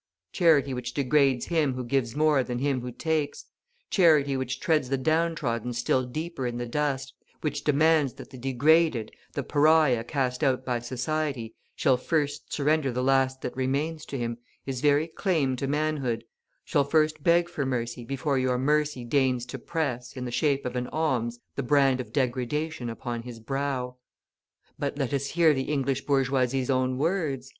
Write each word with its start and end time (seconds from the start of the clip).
Charity 0.31 0.73
which 0.73 0.95
degrades 0.95 1.45
him 1.45 1.75
who 1.75 1.83
gives 1.83 2.15
more 2.15 2.43
than 2.43 2.57
him 2.57 2.81
who 2.81 2.91
takes; 2.91 3.45
charity 3.91 4.35
which 4.35 4.59
treads 4.59 4.89
the 4.89 4.97
downtrodden 4.97 5.73
still 5.73 6.05
deeper 6.07 6.47
in 6.47 6.57
the 6.57 6.65
dust, 6.65 7.13
which 7.41 7.63
demands 7.63 8.13
that 8.15 8.31
the 8.31 8.37
degraded, 8.39 9.11
the 9.33 9.43
pariah 9.43 10.03
cast 10.03 10.43
out 10.43 10.65
by 10.65 10.79
society, 10.79 11.53
shall 11.75 11.97
first 11.97 12.51
surrender 12.51 12.91
the 12.91 13.03
last 13.03 13.41
that 13.43 13.55
remains 13.55 14.03
to 14.07 14.17
him, 14.17 14.39
his 14.65 14.81
very 14.81 15.05
claim 15.07 15.55
to 15.57 15.67
manhood, 15.67 16.23
shall 16.65 16.83
first 16.83 17.21
beg 17.23 17.47
for 17.47 17.63
mercy 17.63 18.03
before 18.03 18.39
your 18.39 18.57
mercy 18.57 19.05
deigns 19.05 19.45
to 19.45 19.59
press, 19.59 20.17
in 20.17 20.25
the 20.25 20.31
shape 20.31 20.65
of 20.65 20.75
an 20.75 20.87
alms, 20.87 21.37
the 21.55 21.61
brand 21.61 22.01
of 22.01 22.11
degradation 22.11 22.89
upon 22.89 23.21
his 23.21 23.39
brow. 23.39 23.97
But 24.79 24.97
let 24.97 25.13
us 25.13 25.27
hear 25.27 25.53
the 25.53 25.65
English 25.71 26.07
bourgeoisie's 26.07 26.71
own 26.71 26.97
words. 26.97 27.49